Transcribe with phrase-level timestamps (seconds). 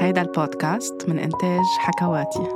[0.00, 2.48] هيدا البودكاست من إنتاج حكواتي.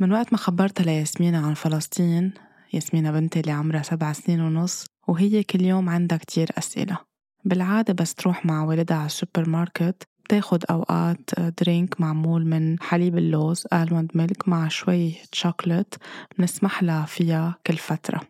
[0.00, 2.32] من وقت ما خبرتها لياسمينة عن فلسطين
[2.72, 6.98] ياسمينة بنتي اللي عمرها سبع سنين ونص وهي كل يوم عندها كتير أسئلة.
[7.44, 13.66] بالعادة بس تروح مع والدها على السوبر ماركت بتاخد أوقات drink معمول من حليب اللوز
[13.72, 15.94] almond milk مع شوي شوكولات
[16.38, 18.20] بنسمح لها فيها كل فترة.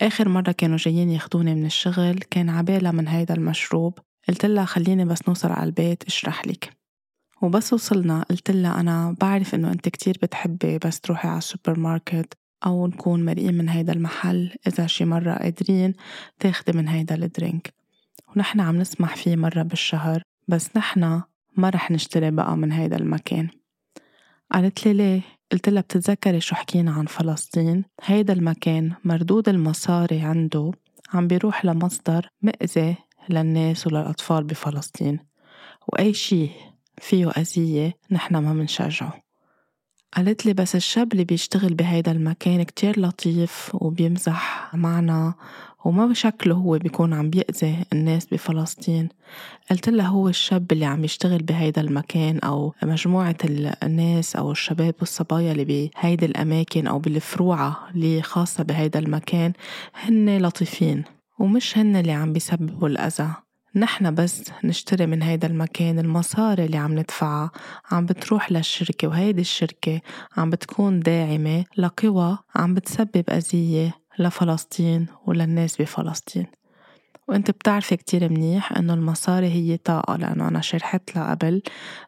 [0.00, 5.04] آخر مرة كانوا جايين ياخدوني من الشغل كان عبالها من هيدا المشروب قلت لها خليني
[5.04, 6.70] بس نوصل على البيت اشرح لك.
[7.42, 12.34] وبس وصلنا قلت لها أنا بعرف إنه أنت كتير بتحبي بس تروحي على السوبر ماركت
[12.66, 15.94] أو نكون مارقين من هيدا المحل إذا شي مرة قادرين
[16.38, 17.74] تاخدي من هيدا ال drink
[18.36, 20.27] ونحن عم نسمح فيه مرة بالشهر.
[20.48, 21.22] بس نحن
[21.56, 23.48] ما رح نشتري بقى من هيدا المكان.
[24.52, 25.20] قالت لي ليه؟
[25.52, 30.72] قلت لها بتتذكري شو حكينا عن فلسطين؟ هيدا المكان مردود المصاري عنده
[31.14, 32.96] عم بيروح لمصدر مأذي
[33.28, 35.18] للناس وللأطفال بفلسطين.
[35.88, 36.50] وأي شي
[36.98, 39.28] فيه أذية نحن ما منشجعه.
[40.16, 45.34] قالت لي بس الشاب اللي بيشتغل بهيدا المكان كتير لطيف وبيمزح معنا
[45.88, 49.08] وما بشكله هو بيكون عم بيأذي الناس بفلسطين.
[49.70, 53.36] قلت لها هو الشاب اللي عم يشتغل بهيدا المكان أو مجموعة
[53.82, 59.52] الناس أو الشباب والصبايا اللي بهيدي الأماكن أو بالفروعة اللي خاصة بهيدا المكان
[59.94, 61.04] هن لطيفين
[61.38, 63.30] ومش هن اللي عم بيسببوا الأذى.
[63.74, 67.50] نحن بس نشتري من هيدا المكان المصاري اللي عم ندفعها.
[67.90, 70.00] عم بتروح للشركة وهيدي الشركة
[70.36, 74.07] عم بتكون داعمة لقوى عم بتسبب أذية.
[74.18, 76.46] لفلسطين وللناس بفلسطين.
[77.28, 81.62] وانت بتعرفي كتير منيح إنه المصاري هي طاقة لأنه أنا شرحت لها قبل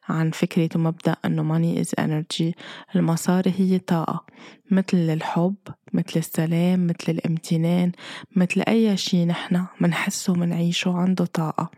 [0.09, 2.53] عن فكرة ومبدأ إنه money is energy.
[2.97, 4.25] المصاري هي طاقة
[4.71, 5.55] مثل الحب
[5.93, 7.93] مثل السلام مثل الامتنان
[8.37, 11.71] مثل أي شي نحن منحسه ومنعيشه عنده طاقة.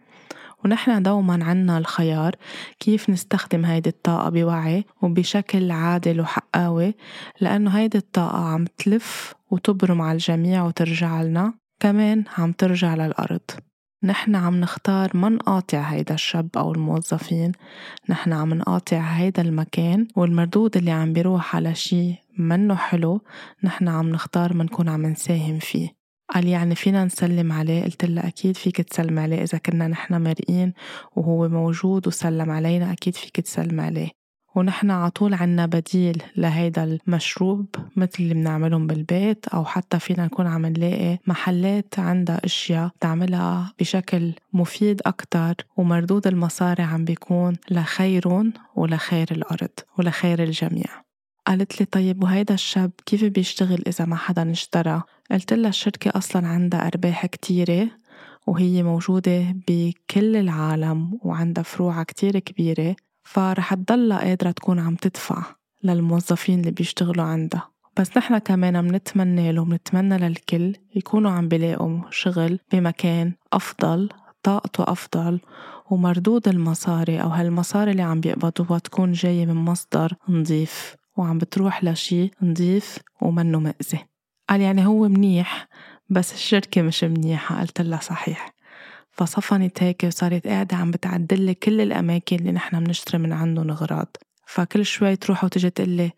[0.64, 2.34] ونحن دوما عنا الخيار
[2.80, 6.94] كيف نستخدم هيدي الطاقة بوعي وبشكل عادل وحقاوي
[7.40, 13.40] لأنه هيدي الطاقة عم تلف وتبرم على الجميع وترجع لنا كمان عم ترجع للأرض.
[14.04, 17.52] نحن عم نختار ما نقاطع هيدا الشاب أو الموظفين.
[18.08, 23.20] نحن عم نقاطع هيدا المكان والمردود اللي عم بيروح على شي منه حلو
[23.64, 25.88] نحن عم نختار ما نكون عم نساهم فيه.
[26.34, 30.72] قال يعني فينا نسلم عليه؟ قلت له أكيد فيك تسلم عليه إذا كنا نحن مرئين
[31.16, 34.21] وهو موجود وسلم علينا أكيد فيك تسلم عليه.
[34.54, 40.46] ونحن على طول عنا بديل لهيدا المشروب مثل اللي بنعملهم بالبيت أو حتى فينا نكون
[40.46, 49.28] عم نلاقي محلات عندها أشياء تعملها بشكل مفيد أكتر ومردود المصاري عم بيكون لخيرهم ولخير
[49.30, 51.02] الأرض ولخير الجميع.
[51.46, 56.46] قالت لي طيب وهيدا الشاب كيف بيشتغل إذا ما حدا اشترى؟ قلت لها الشركة أصلا
[56.48, 57.88] عندها أرباح كتيرة
[58.46, 65.42] وهي موجودة بكل العالم وعندها فروع كتير كبيرة فرح تضلها قادرة تكون عم تدفع
[65.84, 67.68] للموظفين اللي بيشتغلوا عندها.
[67.96, 74.08] بس نحن كمان منتمنى له منتمنى للكل يكونوا عم بيلاقوا شغل بمكان أفضل
[74.42, 75.40] طاقته أفضل
[75.90, 82.30] ومردود المصاري أو هالمصاري اللي عم بيقبضوها تكون جاية من مصدر نظيف وعم بتروح لشي
[82.42, 84.06] نظيف ومنه مأذي
[84.50, 85.68] قال يعني هو منيح
[86.10, 88.54] بس الشركة مش منيحة قلت لها صحيح.
[89.12, 94.86] فصفنت هيك وصارت قاعدة عم بتعدلي كل الأماكن اللي نحن بنشتري من عندهم أغراض فكل
[94.86, 96.10] شوي تروح وتجي تقلي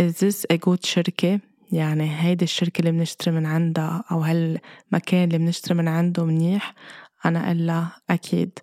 [0.00, 1.40] is this a good شركة?
[1.72, 6.74] يعني هيدي الشركة اللي بنشتري من عندها أو هالمكان اللي بنشتري من عنده منيح؟
[7.24, 8.58] أنا قلها أكيد.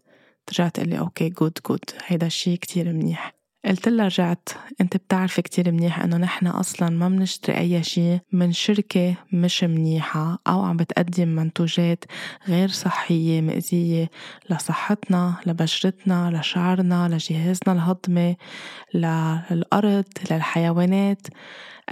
[0.52, 3.39] رجعت قلي okay good good هيدا الشي كتير منيح.
[3.66, 4.50] قلت لها رجعت.
[4.82, 10.40] انت بتعرفي كتير منيح انه نحن أصلا ما بنشتري أي شيء من شركة مش منيحة
[10.48, 12.06] أو عم بتقدم منتوجات
[12.48, 14.10] غير صحية مأذية
[14.50, 18.38] لصحتنا لبشرتنا لشعرنا لجهازنا الهضمي
[18.94, 21.28] للأرض للحيوانات.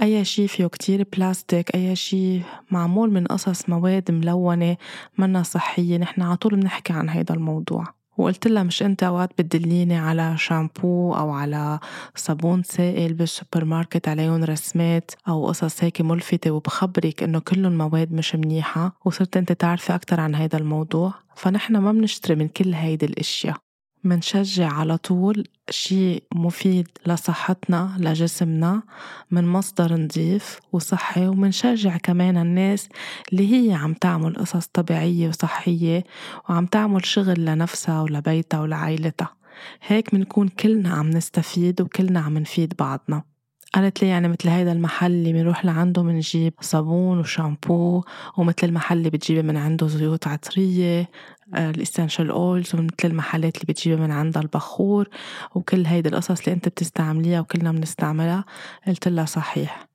[0.02, 2.40] أي شي فيه كتير بلاستيك أي شي
[2.70, 4.76] معمول من قصص مواد ملونة
[5.18, 5.98] منا صحية.
[5.98, 7.97] نحن على طول بنحكي عن هيدا الموضوع.
[8.18, 11.78] وقلت لها مش انت اوقات بتدليني على شامبو أو على
[12.16, 18.34] صابون سائل بالسوبر ماركت عليهم رسمات أو قصص هيك ملفتة وبخبرك انه كلهم مواد مش
[18.34, 21.14] منيحة وصرت انت تعرفي أكتر عن هذا الموضوع.
[21.36, 23.67] فنحن ما بنشتري من كل هيدي الاشياء.
[24.04, 28.82] منشجع على طول شيء مفيد لصحتنا لجسمنا
[29.30, 32.88] من مصدر نظيف وصحي ومنشجع كمان الناس
[33.32, 36.04] اللي هي عم تعمل قصص طبيعية وصحية
[36.48, 39.34] وعم تعمل شغل لنفسها ولبيتها ولعائلتها.
[39.86, 43.22] هيك منكون كلنا عم نستفيد وكلنا عم نفيد بعضنا.
[43.74, 48.02] قالت لي يعني مثل هيدا المحل اللي بنروح لعنده بنجيب صابون وشامبو
[48.36, 51.08] ومثل المحل اللي بتجيبي من عنده زيوت عطرية
[51.56, 55.08] الاسنشال اويلز ومثل المحلات اللي بتجيبها من عندها البخور
[55.54, 58.44] وكل هيدي القصص اللي انت بتستعمليها وكلنا بنستعملها
[58.86, 59.87] قلت لها صحيح.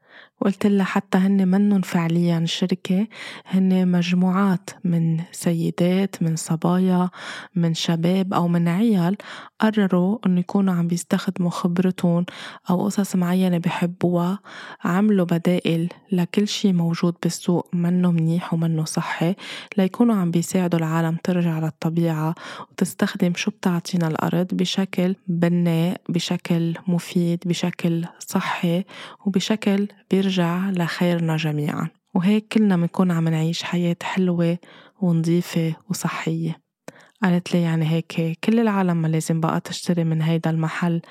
[0.43, 3.07] وقلت لها حتى هن منن فعليا شركة.
[3.45, 7.09] هن مجموعات من سيدات من صبايا
[7.55, 9.17] من شباب أو من عيال
[9.59, 12.25] قرروا إنه يكونوا عم بيستخدموا خبرتهم
[12.69, 14.39] أو قصص معينة بحبوها
[14.83, 19.35] عملوا بدائل لكل شي موجود بالسوق منه منيح ومنه صحي
[19.77, 22.35] ليكونوا عم بيساعدوا العالم ترجع للطبيعة
[22.71, 28.83] وتستخدم شو بتعطينا الأرض بشكل بناء بشكل مفيد بشكل صحي
[29.25, 30.32] وبشكل بيرجع
[30.71, 31.88] لخيرنا جميعا.
[32.15, 34.57] وهيك كلنا بنكون عم نعيش حياة حلوة
[35.01, 36.63] ونظيفة وصحية.
[37.24, 41.01] قالت لي يعني هيك كل العالم ما لازم بقى تشتري من هيدا المحل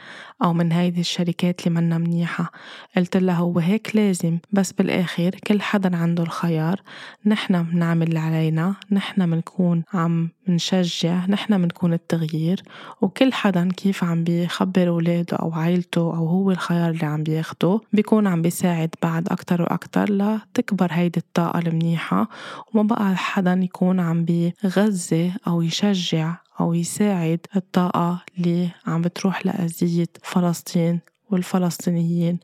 [0.45, 2.53] أو من هيدي الشركات اللي منا منيحة.
[2.97, 6.81] قلت لها هو هيك لازم بس بالآخر كل حدا عنده الخيار.
[7.27, 12.63] نحنا بنعمل اللي علينا نحنا بنكون عم نشجع نحنا بنكون التغيير
[13.01, 18.27] وكل حدا كيف عم بيخبر ولاده أو عائلته أو هو الخيار اللي عم بياخده بيكون
[18.27, 22.29] عم بيساعد بعد أكتر وأكتر لتكبر هيدي الطاقة المنيحة
[22.75, 30.09] وما بقى حدا يكون عم بيغذي أو يشجع أو يساعد الطاقة اللي عم بتروح لأذية
[30.23, 31.01] فلسطين
[31.31, 32.39] والفلسطينيين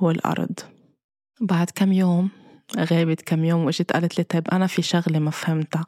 [0.00, 0.60] والأرض.
[1.40, 2.28] بعد كم يوم
[2.78, 5.84] غابت كم يوم وإجت قالت لي طيب أنا في شغلة ما فهمتها.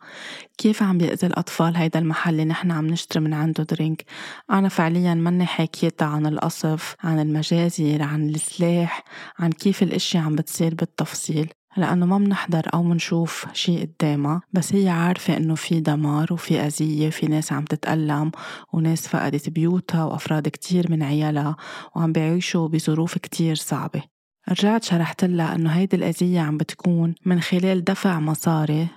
[0.58, 4.04] كيف عم بيأذي الأطفال هيدا المحل اللي نحن عم نشتري من عنده درينك؟
[4.50, 9.04] أنا فعليا ماني حاكيتها عن القصف عن المجازر عن السلاح
[9.38, 11.48] عن كيف الأشياء عم بتصير بالتفصيل.
[11.76, 17.08] لأنه ما منحضر أو منشوف شي قدامها بس هي عارفة إنه في دمار وفي أذية
[17.08, 18.30] وفي ناس عم تتألم
[18.72, 21.56] وناس فقدت بيوتها وأفراد كتير من عيالها
[21.96, 24.15] وعم بيعيشوا بظروف كتير صعبة.
[24.50, 28.88] رجعت شرحت لها إنه هيدي الأذية عم بتكون من خلال دفع مصاري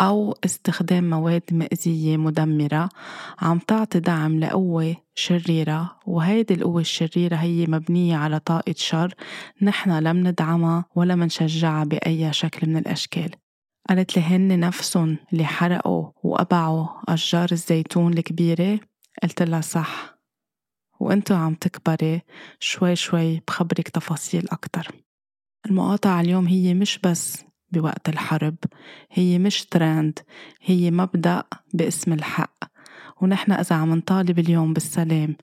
[0.00, 2.88] أو استخدام مواد مأزية مدمرة
[3.40, 9.14] عم تعطي دعم لقوة شريرة وهيدي القوة الشريرة هي مبنية على طاقة شر
[9.62, 13.30] نحن لم ندعمها ولا منشجعها بأي شكل من الأشكال.
[13.88, 18.80] قالت لي هن نفسهم اللي حرقوا وقبعوا أشجار الزيتون الكبيرة؟
[19.22, 20.15] قلت لها صح.
[21.00, 22.22] وانتو عم تكبري
[22.60, 24.88] شوي شوي بخبرك تفاصيل أكتر.
[25.66, 28.56] المقاطعة اليوم هي مش بس بوقت الحرب
[29.10, 30.18] هي مش ترند
[30.62, 31.42] هي مبدأ
[31.74, 32.64] باسم الحق.
[33.20, 35.36] ونحن إذا عم نطالب اليوم بالسلام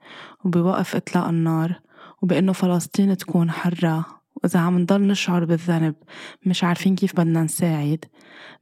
[0.45, 1.79] وبوقف إطلاق النار
[2.21, 5.95] وبإنه فلسطين تكون حرة وإذا عم نضل نشعر بالذنب
[6.45, 8.05] مش عارفين كيف بدنا نساعد.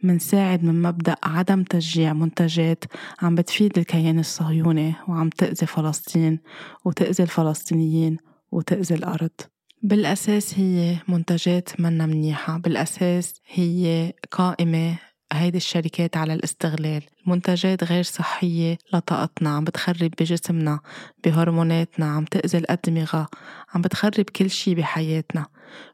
[0.03, 2.83] منساعد من مبدأ عدم تشجيع منتجات
[3.21, 6.39] عم بتفيد الكيان الصهيوني وعم تأذي فلسطين
[6.85, 8.17] وتأذي الفلسطينيين
[8.51, 9.29] وتأذي الأرض.
[9.83, 14.97] بالأساس هي منتجات منا منيحة بالأساس هي قائمة
[15.31, 17.03] هيدي الشركات على الاستغلال.
[17.25, 20.79] منتجات غير صحية لطاقتنا عم بتخرب بجسمنا
[21.25, 23.27] بهرموناتنا عم تأذي الأدمغة
[23.73, 25.45] عم بتخرب كل شي بحياتنا.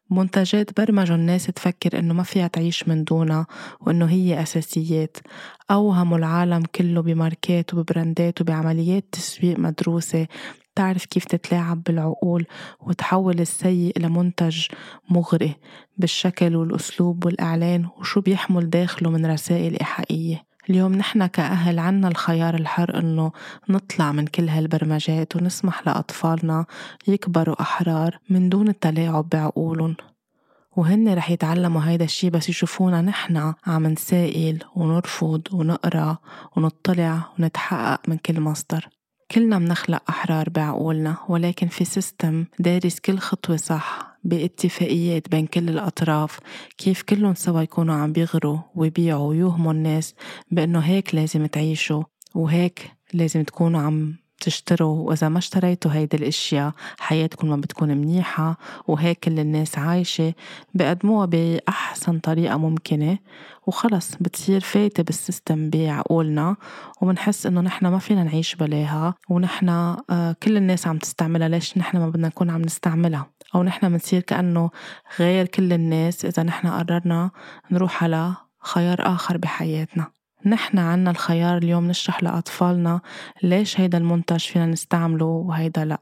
[0.09, 3.47] منتجات برمجوا الناس تفكر إنه ما فيها تعيش من دونها
[3.81, 5.17] وإنه هي أساسيات.
[5.71, 10.27] أوهموا العالم كله بماركات وببراندات وبعمليات تسويق مدروسة.
[10.75, 12.45] تعرف كيف تتلاعب بالعقول
[12.79, 14.65] وتحول السيء لمنتج
[15.09, 15.55] مغري
[15.97, 22.99] بالشكل والأسلوب والإعلان وشو بيحمل داخله من رسائل إيحائية اليوم نحن كأهل عنا الخيار الحر
[22.99, 23.31] إنه
[23.69, 26.65] نطلع من كل هالبرمجات ونسمح لأطفالنا
[27.07, 29.95] يكبروا أحرار من دون التلاعب بعقولهم.
[30.75, 36.17] وهن رح يتعلموا هيدا الشي بس يشوفونا نحن عم نسائل ونرفض ونقرأ
[36.55, 38.96] ونطلع ونتحقق من كل مصدر.
[39.31, 46.39] كلنا منخلق أحرار بعقولنا ولكن في سيستم دارس كل خطوة صح باتفاقيات بين كل الأطراف
[46.77, 50.15] كيف كلهم سوا يكونوا عم بيغروا ويبيعوا ويوهموا الناس
[50.51, 52.03] بأنه هيك لازم تعيشوا
[52.35, 59.19] وهيك لازم تكونوا عم تشتروا وإذا ما اشتريتوا هيدي الأشياء حياتكم ما بتكون منيحة وهيك
[59.19, 60.33] كل الناس عايشة
[60.73, 63.17] بقدموها بأحسن طريقة ممكنة
[63.67, 66.55] وخلص بتصير فايتة بالسيستم بعقولنا
[67.01, 71.47] وبنحس إنه نحن ما فينا نعيش بلاها ونحن آه، كل الناس عم تستعملها.
[71.47, 73.25] ليش نحن ما بدنا نكون عم نستعملها؟
[73.55, 74.69] أو نحن بنصير كأنه
[75.19, 77.31] غير كل الناس إذا نحن قررنا
[77.71, 80.16] نروح على خيار آخر بحياتنا.
[80.45, 83.01] نحن عنا الخيار اليوم نشرح لأطفالنا
[83.43, 86.01] ليش هيدا المنتج فينا نستعمله وهيدا لأ.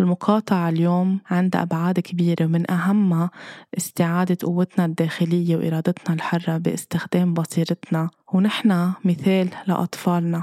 [0.00, 3.30] المقاطعة اليوم عندها أبعاد كبيرة ومن أهمها
[3.78, 10.42] استعادة قوتنا الداخلية وإرادتنا الحرة باستخدام بصيرتنا ونحن مثال لأطفالنا.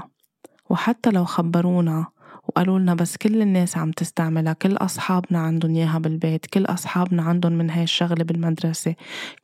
[0.70, 2.06] وحتى لو خبرونا
[2.48, 7.52] وقالوا لنا بس كل الناس عم تستعملها كل أصحابنا عندهم إياها بالبيت كل أصحابنا عندهم
[7.52, 8.94] من هاي الشغلة بالمدرسة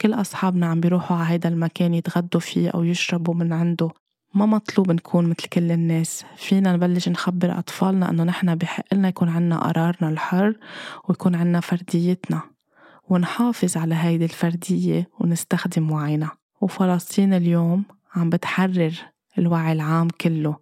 [0.01, 3.91] كل أصحابنا عم بيروحوا على هيدا المكان يتغدوا فيه أو يشربوا من عنده.
[4.35, 6.25] ما مطلوب نكون مثل كل الناس.
[6.37, 10.55] فينا نبلش نخبر أطفالنا أنه نحن بحق لنا يكون عنا قرارنا الحر
[11.09, 12.43] ويكون عنا فرديتنا.
[13.09, 16.31] ونحافظ على هيدي الفردية ونستخدم وعينا.
[16.61, 20.57] وفلسطين اليوم عم بتحرر الوعي العام كله.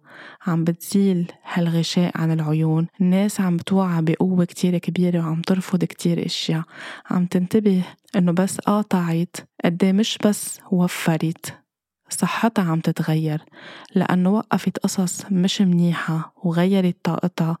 [0.47, 2.87] عم بتزيل هالغشاء عن العيون.
[3.01, 6.63] الناس عم بتوعى بقوة كتير كبيرة وعم ترفض كتير إشياء.
[7.11, 7.83] عم تنتبه
[8.15, 9.35] إنه بس قاطعت
[9.65, 11.57] قدي مش بس وفرت.
[12.09, 13.41] صحتها عم تتغير.
[13.95, 17.57] لأنه وقفت قصص مش منيحة وغيرت طاقتها.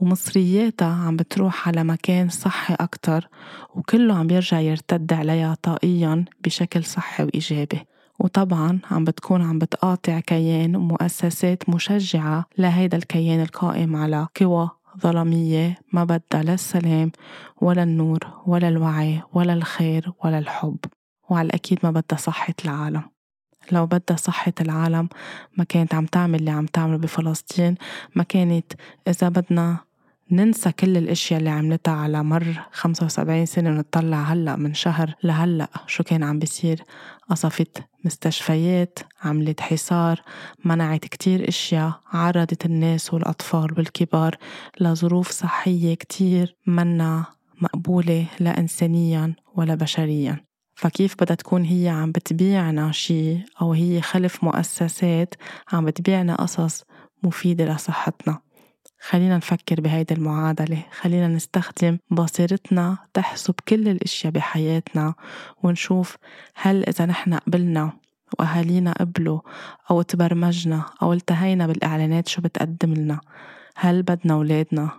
[0.00, 3.28] ومصرياتها عم بتروح على مكان صحي أكتر.
[3.74, 7.93] وكله عم يرجع يرتد عليها طاقيا بشكل صحي وإيجابي.
[8.18, 16.04] وطبعا عم بتكون عم بتقاطع كيان ومؤسسات مشجعة لهيدا الكيان القائم على قوى ظلمية ما
[16.04, 17.12] بدها لا السلام
[17.60, 20.78] ولا النور ولا الوعي ولا الخير ولا الحب.
[21.30, 23.02] وعلى الأكيد ما بدها صحة العالم.
[23.72, 25.08] لو بدها صحة العالم
[25.56, 27.74] ما كانت عم تعمل اللي عم تعمله بفلسطين
[28.14, 28.72] ما كانت
[29.08, 29.78] إذا بدنا
[30.30, 35.68] ننسى كل الأشياء اللي عملتها على مر 75 سنة ونطلع هلأ من شهر لهلأ.
[35.86, 36.82] شو كان عم بيصير؟
[37.30, 40.22] قصفت مستشفيات عملت حصار
[40.64, 44.36] منعت كتير أشياء عرضت الناس والأطفال والكبار
[44.80, 47.24] لظروف صحية كتير منا
[47.60, 50.44] مقبولة لا إنسانيا ولا بشريا.
[50.74, 55.34] فكيف بدها تكون هي عم بتبيعنا شي أو هي خلف مؤسسات
[55.72, 56.84] عم بتبيعنا قصص
[57.22, 58.43] مفيدة لصحتنا؟
[59.08, 60.84] خلينا نفكر بهيدي المعادلة.
[61.00, 65.14] خلينا نستخدم بصيرتنا تحسب كل الأشياء بحياتنا
[65.62, 66.16] ونشوف
[66.54, 67.92] هل إذا نحن قبلنا
[68.38, 69.40] وأهالينا قبلوا
[69.90, 73.20] أو تبرمجنا أو التهينا بالإعلانات شو بتقدم لنا.
[73.76, 74.90] هل بدنا أولادنا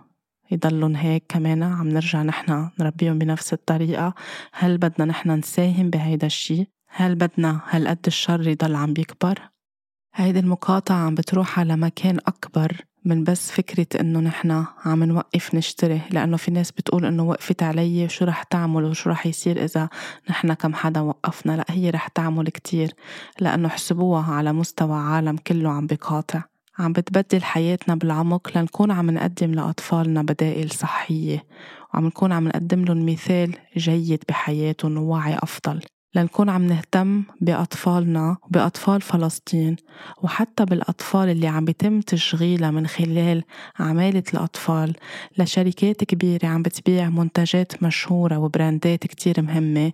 [0.50, 4.14] يضلون هيك كمان عم نرجع نحن نربيهم بنفس الطريقة؟
[4.52, 9.55] هل بدنا نحن نساهم بهيدا الشي؟ هل بدنا هالقد الشر يضل عم بيكبر؟
[10.18, 16.00] هيدي المقاطعة عم بتروح على مكان أكبر من بس فكرة إنه نحن عم نوقف نشتري
[16.10, 19.88] لأنه في ناس بتقول إنه وقفت علي وشو رح تعمل وشو رح يصير إذا
[20.30, 22.92] نحن كم حدا وقفنا لا هي رح تعمل كتير
[23.40, 26.42] لأنه حسبوها على مستوى عالم كله عم بقاطع.
[26.78, 31.44] عم بتبدل حياتنا بالعمق لنكون عم نقدم لأطفالنا بدائل صحية
[31.94, 35.80] وعم نكون عم نقدم لهم مثال جيد بحياتهم ووعي أفضل.
[36.16, 39.76] لنكون عم نهتم بأطفالنا وبأطفال فلسطين
[40.22, 43.44] وحتى بالأطفال اللي عم بيتم تشغيلها من خلال
[43.78, 44.94] عمالة الأطفال
[45.38, 49.92] لشركات كبيرة عم بتبيع منتجات مشهورة وبراندات كتير مهمة.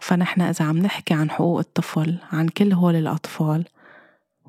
[0.00, 3.64] فنحن إذا عم نحكي عن حقوق الطفل عن كل هول الأطفال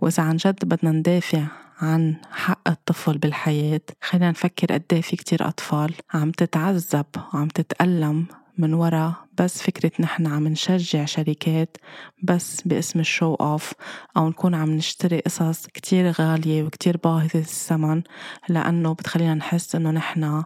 [0.01, 1.43] وإذا عن جد بدنا ندافع
[1.81, 8.25] عن حق الطفل بالحياة خلينا نفكر قد في كتير أطفال عم تتعذب وعم تتألم
[8.57, 11.77] من ورا بس فكرة نحن عم نشجع شركات
[12.23, 13.73] بس باسم ال show off
[14.17, 18.01] أو نكون عم نشتري قصص كتير غالية وكتير باهظة الثمن
[18.49, 20.43] لأنه بتخلينا نحس إنه نحن آه،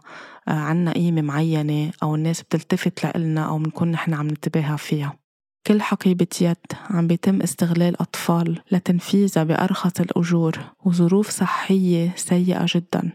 [0.48, 5.18] عنا قيمة معينة أو الناس بتلتفت لإلنا أو بنكون نحن عم ننتبهها فيها.
[5.66, 6.56] كل حقيبة يد
[6.90, 13.12] عم بيتم استغلال أطفال لتنفيذها بأرخص الأجور وظروف صحية سيئة جدا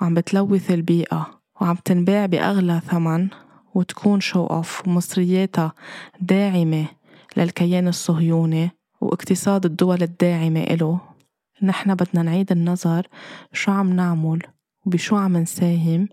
[0.00, 3.28] وعم بتلوث البيئة وعم تنباع بأغلى ثمن
[3.74, 5.72] وتكون شو أوف ومصرياتها
[6.20, 6.86] داعمة
[7.36, 11.00] للكيان الصهيوني واقتصاد الدول الداعمة إله.
[11.62, 13.06] نحن بدنا نعيد النظر
[13.52, 14.42] شو عم نعمل
[14.86, 16.08] وبشو عم نساهم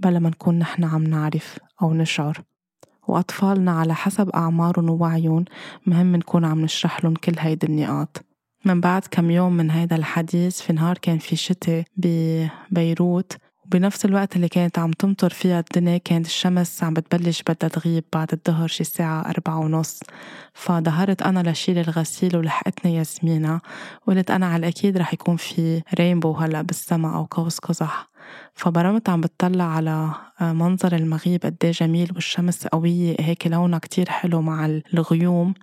[0.00, 2.40] بلا ما نكون نحن عم نعرف أو نشعر.
[3.08, 5.44] وأطفالنا على حسب أعمارهم ووعيهم
[5.86, 8.24] مهم نكون عم نشرح لهم كل هيدي النقاط.
[8.64, 13.36] من بعد كم يوم من هيدا الحديث في نهار كان في شتاء ببيروت
[13.70, 18.28] وبنفس الوقت اللي كانت عم تمطر فيها الدنيا كانت الشمس عم بتبلش بدها تغيب بعد
[18.32, 20.00] الظهر شي الساعة أربعة ونص.
[20.54, 23.60] فظهرت أنا لشيل الغسيل ولحقتني ياسمينة
[24.06, 28.08] وقلت أنا على الأكيد رح يكون في rainbow هلأ بالسما أو قوس قزح.
[28.54, 30.10] فبرمت عم بتطلع على
[30.40, 35.54] منظر المغيب قديه جميل والشمس قوية هيك لونها كتير حلو مع الغيوم.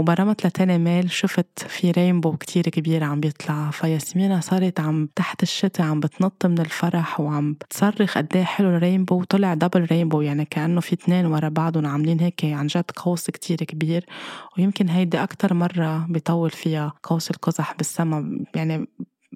[0.00, 5.86] وبرمت لتاني ميل شفت في rainbow كتير كبير عم بيطلع فياسمينة صارت عم تحت الشتاء
[5.86, 10.44] عم بتنط من الفرح وعم بتصرخ قد إيه حلو ال rainbow وطلع double rainbow يعني
[10.44, 14.06] كأنه في اثنين ورا بعضهم عاملين هيك عن جد قوس كتير كبير
[14.58, 18.86] ويمكن هيدي أكتر مرة بيطول فيها قوس القزح بالسما يعني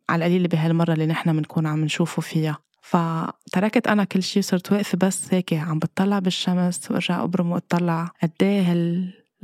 [0.08, 2.58] على القليل بهالمرة اللي نحن بنكون عم نشوفه فيها.
[2.82, 8.30] فتركت أنا كل شيء صرت واقفة بس هيك عم بتطلع بالشمس وارجع ابرم واطلع قد
[8.42, 8.72] إيه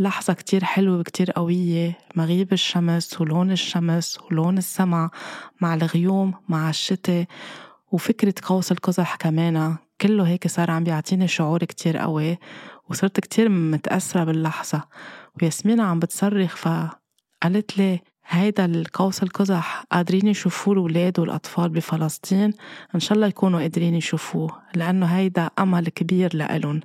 [0.00, 1.98] لحظة كتير حلوة وكتير قوية.
[2.16, 5.10] مغيب الشمس ولون الشمس ولون السما
[5.60, 7.24] مع الغيوم مع الشتاء
[7.92, 9.76] وفكرة قوس القزح كمان.
[10.00, 12.38] كله هيك صار عم بيعطيني شعور كتير قوي
[12.88, 14.82] وصرت كتير متأثرة باللحظة.
[15.42, 22.52] وياسمين عم بتصرخ فقالت لي هيدا القوس القزح قادرين يشوفوه الولاد والأطفال بفلسطين؟
[22.94, 26.80] إن شاء الله يكونوا قادرين يشوفوه لأنه هيدا أمل كبير لإلن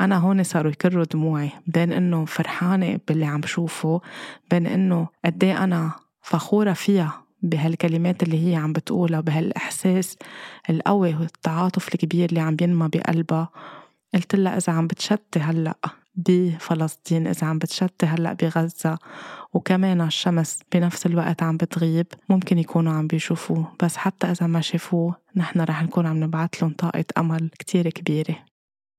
[0.00, 1.50] أنا هون صاروا يكروا دموعي.
[1.66, 4.00] بين إنه فرحانة باللي عم بشوفه
[4.50, 10.16] بين إنه قدي إيه أنا فخورة فيها بهالكلمات اللي هي عم بتقولها بهالإحساس
[10.70, 13.48] القوي والتعاطف الكبير اللي عم بينمى بقلبها.
[14.14, 15.76] قلت لها إذا عم بتشتي هلأ
[16.16, 18.98] بفلسطين إذا عم بتشتي هلأ بغزة
[19.54, 23.72] وكمان الشمس بنفس الوقت عم بتغيب ممكن يكونوا عم بيشوفوه.
[23.82, 28.36] بس حتى إذا ما شافوه نحن رح نكون عم نبعث لهم طاقة أمل كتير كبيرة.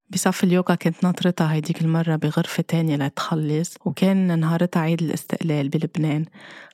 [0.09, 6.25] بصف اليوغا كنت ناطرتها هيديك المرة بغرفة تانية لتخلص وكان نهارتها عيد الاستقلال بلبنان.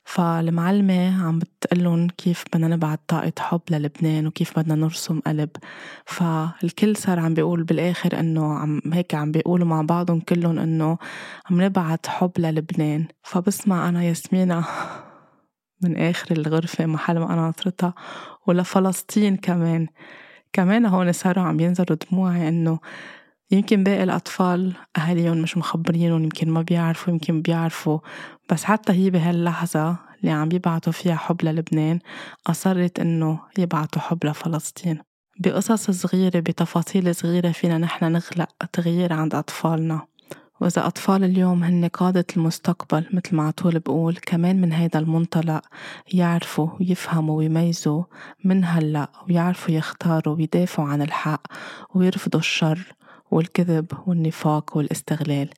[0.04, 5.50] فالمعلمة عم بتقلن كيف بدنا نبعت طاقة حب للبنان وكيف بدنا نرسم قلب.
[6.06, 10.98] فالكل صار عم بيقول بالآخر إنه عم هيك عم بيقولوا مع بعضهم كلهم إنه
[11.50, 13.06] عم نبعت حب للبنان.
[13.22, 14.64] فبسمع أنا ياسمينة
[15.82, 17.94] من آخر الغرفة محل ما أنا ناطرتها
[18.46, 19.86] ولفلسطين كمان.
[20.52, 22.78] كمان هون صاروا عم ينزلوا دموعي إنه
[23.54, 27.98] يمكن باقي الأطفال أهاليهم مش مخبرينهم يمكن ما بيعرفوا يمكن بيعرفوا.
[28.50, 31.98] بس حتى هي بهاللحظة اللي عم يبعتوا فيها حب للبنان
[32.46, 34.98] أصرت إنه يبعتوا حب لفلسطين.
[35.40, 40.00] بقصص صغيرة بتفاصيل صغيرة فينا نحن نخلق تغيير عند أطفالنا.
[40.60, 45.60] وإذا أطفال اليوم هن قادة المستقبل مثل ما عطول بقول كمان من هيدا المنطلق
[46.12, 48.02] يعرفوا ويفهموا ويميزوا
[48.44, 51.42] من هلأ ويعرفوا يختاروا ويدافعوا عن الحق
[51.94, 52.94] ويرفضوا الشر.
[53.30, 55.48] والكذب والنفاق والاستغلال.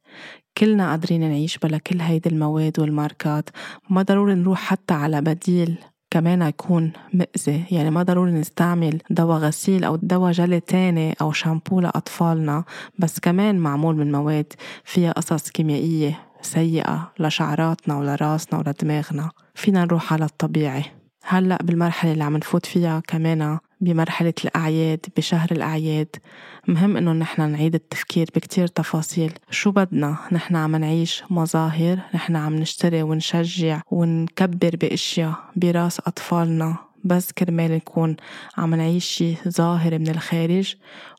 [0.59, 3.51] كلنا قادرين نعيش بلا كل هيدي المواد والماركات.
[3.91, 5.79] ما ضروري نروح حتى على بديل
[6.11, 7.65] كمان يكون مأذي.
[7.71, 12.65] يعني ما ضروري نستعمل دواء غسيل أو دواء جلي تاني أو شامبو لأطفالنا.
[12.99, 14.53] بس كمان معمول من مواد
[14.85, 19.31] فيها قصص كيميائية سيئة لشعراتنا ولراسنا ولدماغنا.
[19.55, 20.85] فينا نروح على الطبيعي.
[21.25, 26.17] هلأ بالمرحلة اللي عم نفوت فيها كمان بمرحلة الأعياد بشهر الأعياد.
[26.69, 29.32] مهم إنه نحن نعيد التفكير بكتير تفاصيل.
[29.50, 36.76] شو بدنا؟ نحن عم نعيش مظاهر نحن عم نشتري ونشجع ونكبر بأشياء براس أطفالنا.
[37.04, 38.17] بس كرمال نكون
[38.56, 40.75] عم نعيش شي ظاهر من الخارج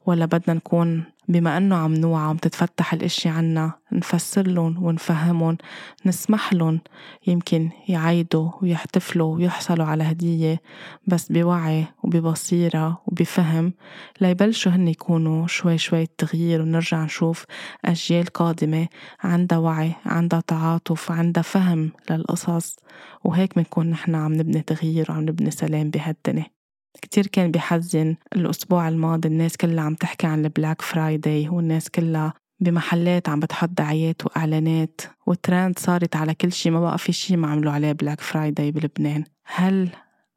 [0.08, 5.58] ولا بدنا نكون بما إنه عم نوعى عم تتفتح الإشي عنا نفسر لهم ونفهمهم
[6.06, 6.80] نسمح لهم
[7.28, 10.62] يمكن يعيدوا ويحتفلوا ويحصلوا على هدية
[11.08, 13.74] بس بوعي وببصيرة وبفهم
[14.22, 17.46] ليبلشوا هن يكونوا شوي شوي تغيير ونرجع نشوف
[17.86, 18.88] أجيال قادمة
[19.24, 22.76] عندها وعي عندها تعاطف عندها فهم للقصص
[23.24, 26.57] وهيك بنكون نحن عم نبني تغيير وعم نبني سلام بهالدنيا.
[27.00, 32.34] كتير كان بحزن الأسبوع الماضي الناس كلها عم تحكي عن ال Black Friday والناس كلها
[32.60, 37.48] بمحلات عم بتحط دعايات وإعلانات وترند صارت على كل شي ما بقى في شي ما
[37.48, 39.24] عملوا عليه Black Friday بلبنان.
[39.46, 39.90] هل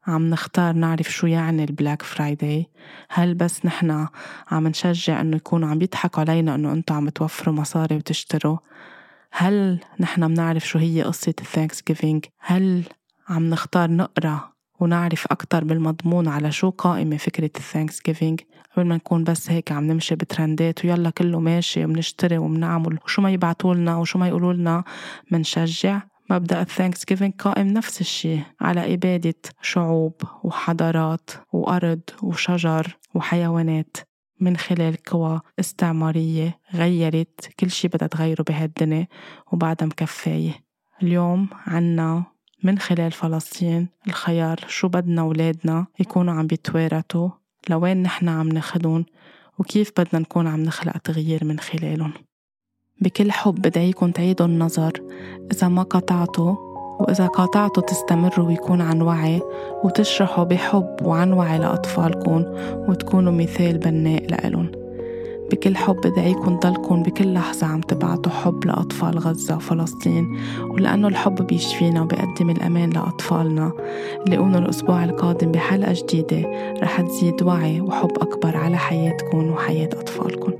[0.06, 2.66] عم نختار نعرف شو يعني ال Black Friday؟
[3.10, 4.08] هل بس نحنا
[4.50, 8.56] عم نشجع إنه يكونوا عم يضحكوا علينا إنه أنتم عم توفروا مصاري وتشتروا؟
[9.32, 12.82] هل نحنا بنعرف شو هي قصة ال Thanksgiving هل
[13.28, 18.40] عم نختار نقرأ ونعرف أكتر بالمضمون على شو قائمة فكرة ال Thanksgiving
[18.76, 23.30] قبل ما نكون بس هيك عم نمشي بترندات ويلا كله ماشي وبنشتري وبنعمل وشو ما
[23.30, 24.84] يبعتوا لنا وشو ما يقولوا لنا
[25.30, 30.14] منشجع مبدأ ال Thanksgiving قائم نفس الشيء على إبادة شعوب
[30.44, 33.96] وحضارات وأرض وشجر وحيوانات.
[34.40, 39.06] من خلال قوى استعمارية غيرت كل شي بدها تغيره بهالدنيا
[39.52, 40.52] وبعدها مكفاية
[41.02, 42.24] اليوم عنا
[42.62, 47.28] من خلال فلسطين الخيار شو بدنا ولادنا يكونوا عم بيتوارثوا
[47.70, 49.04] لوين نحن عم ناخدهم
[49.58, 52.12] وكيف بدنا نكون عم نخلق تغيير من خلالهم.
[53.00, 54.92] بكل حب بدعيكم تعيدوا النظر
[55.52, 56.56] إذا ما قطعتوا
[57.00, 59.40] وإذا قاطعتوا تستمروا ويكون عن وعي
[59.84, 62.44] وتشرحوا بحب وعن وعي لأطفالكم
[62.88, 64.79] وتكونوا مثال بناء لإلهم.
[65.52, 70.38] بكل حب بدعيكم ضلكم بكل لحظة عم تبعتوا حب لأطفال غزة وفلسطين.
[70.70, 73.72] ولأنه الحب بيشفينا وبيقدم الأمان لأطفالنا.
[74.26, 76.50] لاقونا الأسبوع القادم بحلقة جديدة
[76.82, 80.52] رح تزيد وعي وحب أكبر على حياتكم وحياة أطفالكم